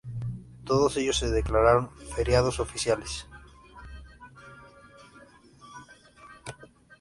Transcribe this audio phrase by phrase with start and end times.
[0.65, 3.27] Todos ellos se declararon Feriados Oficiales.